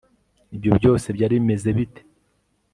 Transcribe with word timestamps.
ibyo 0.55 0.71
byose 0.79 1.07
byari 1.15 1.33
bimeze 1.39 1.69
bite 1.77 2.01